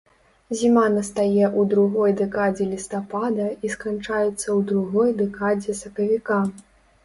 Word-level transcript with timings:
Зіма 0.61 0.85
настае 0.93 1.45
ў 1.47 1.61
другой 1.73 2.15
дэкадзе 2.23 2.63
лістапада 2.71 3.45
і 3.69 3.73
сканчаецца 3.77 4.27
ў 4.31 4.59
другой 4.75 5.09
дэкадзе 5.23 5.81
сакавіка. 5.85 6.45